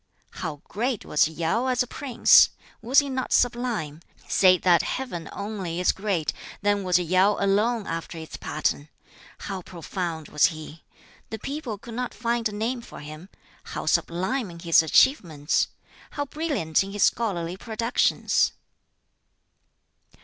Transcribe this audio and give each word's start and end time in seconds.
"How 0.31 0.61
great 0.67 1.05
was 1.05 1.27
Yau 1.27 1.67
as 1.67 1.83
a 1.83 1.85
prince! 1.87 2.49
Was 2.81 2.97
he 2.97 3.07
not 3.07 3.31
sublime! 3.31 4.01
Say 4.27 4.57
that 4.57 4.81
Heaven 4.81 5.29
only 5.31 5.79
is 5.79 5.91
great, 5.91 6.33
then 6.63 6.83
was 6.83 6.97
Yau 6.97 7.37
alone 7.39 7.85
after 7.85 8.17
its 8.17 8.35
pattern! 8.35 8.89
How 9.41 9.61
profound 9.61 10.27
was 10.27 10.45
he! 10.47 10.83
The 11.29 11.37
people 11.37 11.77
could 11.77 11.93
not 11.93 12.15
find 12.15 12.49
a 12.49 12.51
name 12.51 12.81
for 12.81 12.99
him. 13.01 13.29
How 13.63 13.85
sublime 13.85 14.49
in 14.49 14.57
his 14.57 14.81
achievements! 14.81 15.67
How 16.09 16.25
brilliant 16.25 16.83
in 16.83 16.93
his 16.93 17.03
scholarly 17.03 17.55
productions!" 17.55 18.53